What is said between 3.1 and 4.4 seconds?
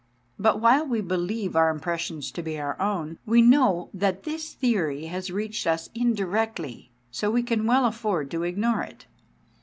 we know that